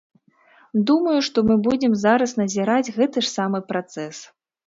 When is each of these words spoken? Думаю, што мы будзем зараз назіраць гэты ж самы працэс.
Думаю, 0.91 1.17
што 1.27 1.43
мы 1.49 1.57
будзем 1.67 1.93
зараз 2.05 2.33
назіраць 2.41 2.93
гэты 2.97 3.17
ж 3.27 3.31
самы 3.37 3.59
працэс. 3.71 4.25